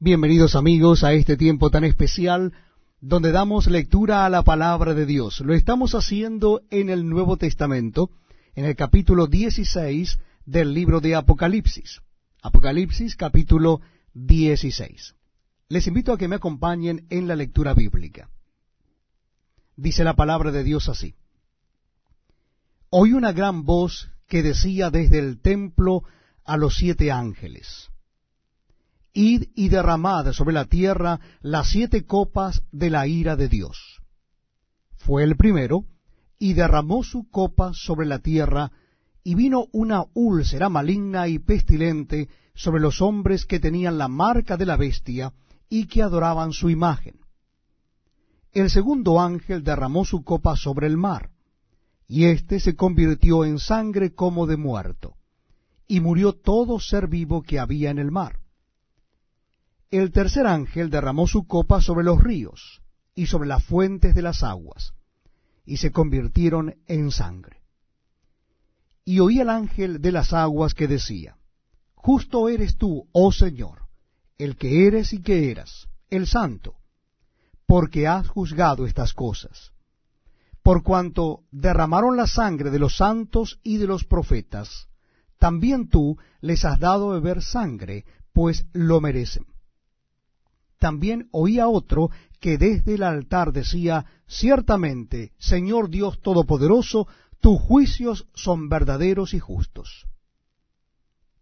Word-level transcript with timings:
Bienvenidos 0.00 0.54
amigos 0.54 1.02
a 1.02 1.12
este 1.12 1.36
tiempo 1.36 1.70
tan 1.70 1.82
especial 1.82 2.52
donde 3.00 3.32
damos 3.32 3.66
lectura 3.66 4.24
a 4.24 4.30
la 4.30 4.44
palabra 4.44 4.94
de 4.94 5.06
Dios. 5.06 5.40
Lo 5.40 5.54
estamos 5.54 5.96
haciendo 5.96 6.60
en 6.70 6.88
el 6.88 7.08
Nuevo 7.08 7.36
Testamento, 7.36 8.12
en 8.54 8.64
el 8.64 8.76
capítulo 8.76 9.26
16 9.26 10.20
del 10.46 10.72
libro 10.72 11.00
de 11.00 11.16
Apocalipsis. 11.16 12.00
Apocalipsis 12.42 13.16
capítulo 13.16 13.80
16. 14.14 15.16
Les 15.68 15.88
invito 15.88 16.12
a 16.12 16.16
que 16.16 16.28
me 16.28 16.36
acompañen 16.36 17.04
en 17.10 17.26
la 17.26 17.34
lectura 17.34 17.74
bíblica. 17.74 18.30
Dice 19.74 20.04
la 20.04 20.14
palabra 20.14 20.52
de 20.52 20.62
Dios 20.62 20.88
así. 20.88 21.16
Oí 22.88 23.14
una 23.14 23.32
gran 23.32 23.64
voz 23.64 24.12
que 24.28 24.44
decía 24.44 24.90
desde 24.90 25.18
el 25.18 25.40
templo 25.40 26.04
a 26.44 26.56
los 26.56 26.76
siete 26.76 27.10
ángeles 27.10 27.90
Id 29.20 29.48
y 29.56 29.68
derramad 29.68 30.30
sobre 30.30 30.54
la 30.54 30.66
tierra 30.66 31.18
las 31.40 31.70
siete 31.70 32.06
copas 32.06 32.62
de 32.70 32.88
la 32.88 33.08
ira 33.08 33.34
de 33.34 33.48
Dios. 33.48 34.00
Fue 34.94 35.24
el 35.24 35.36
primero, 35.36 35.86
y 36.38 36.52
derramó 36.52 37.02
su 37.02 37.28
copa 37.28 37.72
sobre 37.74 38.06
la 38.06 38.20
tierra, 38.20 38.70
y 39.24 39.34
vino 39.34 39.66
una 39.72 40.04
úlcera 40.14 40.68
maligna 40.68 41.26
y 41.26 41.40
pestilente 41.40 42.28
sobre 42.54 42.80
los 42.80 43.02
hombres 43.02 43.44
que 43.44 43.58
tenían 43.58 43.98
la 43.98 44.06
marca 44.06 44.56
de 44.56 44.66
la 44.66 44.76
bestia 44.76 45.32
y 45.68 45.88
que 45.88 46.00
adoraban 46.00 46.52
su 46.52 46.70
imagen. 46.70 47.18
El 48.52 48.70
segundo 48.70 49.20
ángel 49.20 49.64
derramó 49.64 50.04
su 50.04 50.22
copa 50.22 50.54
sobre 50.54 50.86
el 50.86 50.96
mar, 50.96 51.30
y 52.06 52.26
éste 52.26 52.60
se 52.60 52.76
convirtió 52.76 53.44
en 53.44 53.58
sangre 53.58 54.14
como 54.14 54.46
de 54.46 54.56
muerto, 54.56 55.16
y 55.88 55.98
murió 55.98 56.34
todo 56.34 56.78
ser 56.78 57.08
vivo 57.08 57.42
que 57.42 57.58
había 57.58 57.90
en 57.90 57.98
el 57.98 58.12
mar 58.12 58.38
el 59.90 60.12
tercer 60.12 60.46
ángel 60.46 60.90
derramó 60.90 61.26
su 61.26 61.46
copa 61.46 61.80
sobre 61.80 62.04
los 62.04 62.22
ríos 62.22 62.82
y 63.14 63.26
sobre 63.26 63.48
las 63.48 63.64
fuentes 63.64 64.14
de 64.14 64.22
las 64.22 64.42
aguas, 64.42 64.92
y 65.64 65.78
se 65.78 65.92
convirtieron 65.92 66.76
en 66.86 67.10
sangre. 67.10 67.62
Y 69.04 69.20
oí 69.20 69.40
al 69.40 69.48
ángel 69.48 70.02
de 70.02 70.12
las 70.12 70.32
aguas 70.32 70.74
que 70.74 70.86
decía, 70.86 71.36
Justo 71.94 72.48
eres 72.48 72.76
tú, 72.76 73.08
oh 73.12 73.32
Señor, 73.32 73.86
el 74.36 74.56
que 74.56 74.86
eres 74.86 75.12
y 75.12 75.22
que 75.22 75.50
eras, 75.50 75.88
el 76.10 76.26
santo, 76.26 76.74
porque 77.66 78.06
has 78.06 78.28
juzgado 78.28 78.86
estas 78.86 79.14
cosas. 79.14 79.72
Por 80.62 80.82
cuanto 80.82 81.44
derramaron 81.50 82.16
la 82.16 82.26
sangre 82.26 82.70
de 82.70 82.78
los 82.78 82.96
santos 82.96 83.58
y 83.62 83.78
de 83.78 83.86
los 83.86 84.04
profetas, 84.04 84.88
también 85.38 85.88
tú 85.88 86.18
les 86.40 86.64
has 86.66 86.78
dado 86.78 87.08
beber 87.08 87.42
sangre, 87.42 88.04
pues 88.32 88.66
lo 88.72 89.00
merecen 89.00 89.46
también 90.78 91.28
oía 91.32 91.68
otro 91.68 92.10
que 92.40 92.58
desde 92.58 92.94
el 92.94 93.02
altar 93.02 93.52
decía, 93.52 94.06
Ciertamente, 94.26 95.32
Señor 95.38 95.90
Dios 95.90 96.20
Todopoderoso, 96.20 97.08
tus 97.40 97.60
juicios 97.60 98.26
son 98.34 98.68
verdaderos 98.68 99.34
y 99.34 99.38
justos. 99.38 100.06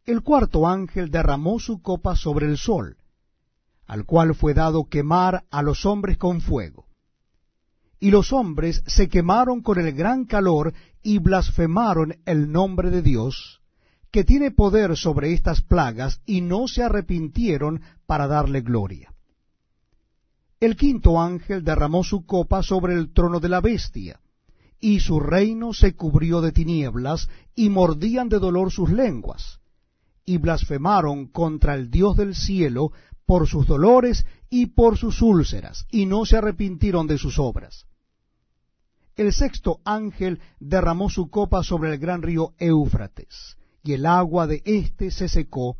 El 0.05 0.23
cuarto 0.23 0.69
ángel 0.69 1.11
derramó 1.11 1.59
su 1.59 1.83
copa 1.83 2.15
sobre 2.15 2.47
el 2.47 2.59
sol, 2.59 2.97
al 3.87 4.05
cual 4.05 4.35
fue 4.35 4.55
dado 4.55 4.85
quemar 4.85 5.45
a 5.51 5.63
los 5.63 5.85
hombres 5.85 6.17
con 6.17 6.41
fuego. 6.41 6.87
Y 7.99 8.11
los 8.11 8.33
hombres 8.33 8.83
se 8.87 9.09
quemaron 9.09 9.63
con 9.63 9.81
el 9.81 9.93
gran 9.93 10.27
calor 10.27 10.75
y 11.03 11.19
blasfemaron 11.19 12.17
el 12.25 12.53
nombre 12.53 12.91
de 12.91 13.03
Dios, 13.03 13.63
que 14.11 14.23
tiene 14.23 14.51
poder 14.51 14.97
sobre 14.97 15.33
estas 15.33 15.63
plagas, 15.63 16.21
y 16.25 16.41
no 16.41 16.69
se 16.69 16.83
arrepintieron 16.83 17.83
para 18.07 18.27
darle 18.27 18.61
gloria. 18.61 19.16
El 20.59 20.75
quinto 20.75 21.21
ángel 21.21 21.65
derramó 21.65 22.03
su 22.03 22.25
copa 22.25 22.63
sobre 22.63 22.95
el 22.95 23.13
trono 23.13 23.41
de 23.41 23.51
la 23.51 23.61
bestia, 23.61 24.21
y 24.81 25.01
su 25.01 25.21
reino 25.21 25.75
se 25.75 25.95
cubrió 25.95 26.41
de 26.41 26.51
tinieblas, 26.51 27.29
y 27.55 27.69
mordían 27.69 28.31
de 28.31 28.39
dolor 28.39 28.73
sus 28.73 28.91
lenguas, 28.91 29.61
y 30.25 30.39
blasfemaron 30.39 31.27
contra 31.27 31.75
el 31.75 31.91
Dios 31.91 32.17
del 32.17 32.35
cielo 32.35 32.93
por 33.27 33.47
sus 33.47 33.67
dolores 33.67 34.25
y 34.49 34.67
por 34.67 34.97
sus 34.97 35.21
úlceras, 35.21 35.87
y 35.91 36.07
no 36.07 36.25
se 36.25 36.39
arrepintieron 36.39 37.07
de 37.07 37.19
sus 37.19 37.39
obras. 37.39 37.85
El 39.15 39.35
sexto 39.35 39.81
ángel 39.85 40.41
derramó 40.59 41.11
su 41.11 41.29
copa 41.29 41.63
sobre 41.65 41.93
el 41.93 41.99
gran 41.99 42.23
río 42.23 42.55
Éufrates, 42.59 43.59
y 43.83 43.93
el 43.93 44.07
agua 44.07 44.47
de 44.47 44.63
éste 44.65 45.11
se 45.11 45.29
secó, 45.29 45.77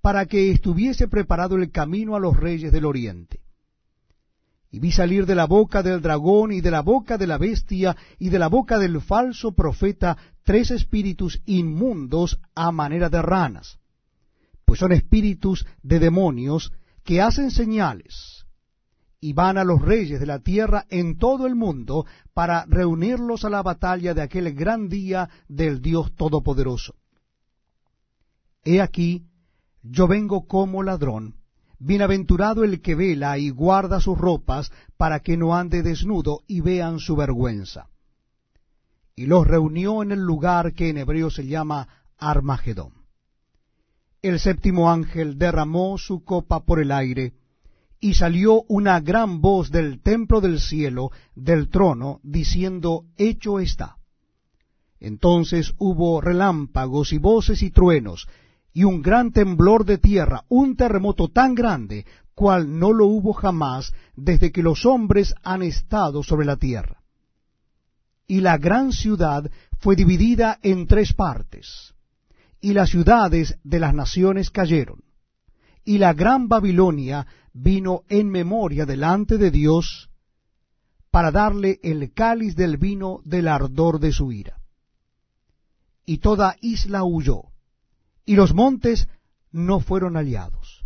para 0.00 0.24
que 0.24 0.50
estuviese 0.50 1.06
preparado 1.06 1.56
el 1.56 1.70
camino 1.70 2.16
a 2.16 2.20
los 2.20 2.34
reyes 2.34 2.72
del 2.72 2.86
oriente 2.86 3.45
y 4.70 4.78
vi 4.78 4.92
salir 4.92 5.26
de 5.26 5.34
la 5.34 5.46
boca 5.46 5.82
del 5.82 6.00
dragón 6.00 6.52
y 6.52 6.60
de 6.60 6.70
la 6.70 6.82
boca 6.82 7.18
de 7.18 7.26
la 7.26 7.38
bestia 7.38 7.96
y 8.18 8.28
de 8.28 8.38
la 8.38 8.48
boca 8.48 8.78
del 8.78 9.00
falso 9.00 9.52
profeta 9.52 10.16
tres 10.42 10.70
espíritus 10.70 11.40
inmundos 11.46 12.40
a 12.54 12.72
manera 12.72 13.08
de 13.08 13.22
ranas, 13.22 13.78
pues 14.64 14.80
son 14.80 14.92
espíritus 14.92 15.66
de 15.82 15.98
demonios 15.98 16.72
que 17.04 17.20
hacen 17.20 17.50
señales 17.50 18.46
y 19.20 19.32
van 19.32 19.58
a 19.58 19.64
los 19.64 19.80
reyes 19.80 20.20
de 20.20 20.26
la 20.26 20.40
tierra 20.40 20.86
en 20.88 21.18
todo 21.18 21.46
el 21.46 21.54
mundo 21.54 22.06
para 22.34 22.64
reunirlos 22.66 23.44
a 23.44 23.50
la 23.50 23.62
batalla 23.62 24.14
de 24.14 24.22
aquel 24.22 24.52
gran 24.54 24.88
día 24.88 25.28
del 25.48 25.80
Dios 25.80 26.14
Todopoderoso. 26.14 26.94
He 28.62 28.80
aquí, 28.80 29.26
yo 29.82 30.06
vengo 30.06 30.46
como 30.46 30.82
ladrón. 30.82 31.36
Bienaventurado 31.78 32.64
el 32.64 32.80
que 32.80 32.94
vela 32.94 33.38
y 33.38 33.50
guarda 33.50 34.00
sus 34.00 34.16
ropas 34.16 34.72
para 34.96 35.20
que 35.20 35.36
no 35.36 35.54
ande 35.54 35.82
desnudo 35.82 36.42
y 36.46 36.60
vean 36.60 36.98
su 36.98 37.16
vergüenza. 37.16 37.88
Y 39.14 39.26
los 39.26 39.46
reunió 39.46 40.02
en 40.02 40.12
el 40.12 40.20
lugar 40.20 40.74
que 40.74 40.88
en 40.88 40.98
hebreo 40.98 41.30
se 41.30 41.46
llama 41.46 41.88
Armagedón. 42.18 42.92
El 44.22 44.40
séptimo 44.40 44.90
ángel 44.90 45.38
derramó 45.38 45.98
su 45.98 46.24
copa 46.24 46.64
por 46.64 46.80
el 46.80 46.90
aire, 46.92 47.34
y 48.00 48.14
salió 48.14 48.62
una 48.68 49.00
gran 49.00 49.40
voz 49.40 49.70
del 49.70 50.00
templo 50.02 50.40
del 50.40 50.60
cielo, 50.60 51.10
del 51.34 51.68
trono, 51.68 52.20
diciendo, 52.22 53.04
Hecho 53.16 53.58
está. 53.58 53.96
Entonces 55.00 55.74
hubo 55.78 56.20
relámpagos 56.20 57.12
y 57.12 57.18
voces 57.18 57.62
y 57.62 57.70
truenos, 57.70 58.28
y 58.76 58.84
un 58.84 59.00
gran 59.00 59.32
temblor 59.32 59.86
de 59.86 59.96
tierra, 59.96 60.44
un 60.50 60.76
terremoto 60.76 61.28
tan 61.28 61.54
grande, 61.54 62.04
cual 62.34 62.78
no 62.78 62.92
lo 62.92 63.06
hubo 63.06 63.32
jamás 63.32 63.94
desde 64.14 64.52
que 64.52 64.62
los 64.62 64.84
hombres 64.84 65.34
han 65.42 65.62
estado 65.62 66.22
sobre 66.22 66.44
la 66.44 66.58
tierra. 66.58 67.02
Y 68.26 68.42
la 68.42 68.58
gran 68.58 68.92
ciudad 68.92 69.50
fue 69.78 69.96
dividida 69.96 70.58
en 70.62 70.86
tres 70.86 71.14
partes, 71.14 71.94
y 72.60 72.74
las 72.74 72.90
ciudades 72.90 73.58
de 73.64 73.80
las 73.80 73.94
naciones 73.94 74.50
cayeron, 74.50 75.00
y 75.82 75.96
la 75.96 76.12
gran 76.12 76.46
Babilonia 76.46 77.26
vino 77.54 78.02
en 78.10 78.28
memoria 78.28 78.84
delante 78.84 79.38
de 79.38 79.50
Dios 79.50 80.10
para 81.10 81.30
darle 81.30 81.80
el 81.82 82.12
cáliz 82.12 82.54
del 82.54 82.76
vino 82.76 83.22
del 83.24 83.48
ardor 83.48 84.00
de 84.00 84.12
su 84.12 84.32
ira. 84.32 84.60
Y 86.04 86.18
toda 86.18 86.56
isla 86.60 87.04
huyó 87.04 87.55
y 88.26 88.34
los 88.34 88.52
montes 88.52 89.08
no 89.52 89.80
fueron 89.80 90.16
aliados. 90.16 90.84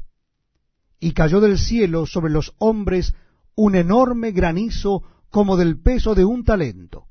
Y 1.01 1.13
cayó 1.13 1.41
del 1.41 1.59
cielo 1.59 2.07
sobre 2.07 2.31
los 2.31 2.55
hombres 2.59 3.15
un 3.57 3.75
enorme 3.75 4.31
granizo 4.31 5.03
como 5.31 5.57
del 5.57 5.81
peso 5.81 6.15
de 6.15 6.25
un 6.25 6.45
talento, 6.45 7.07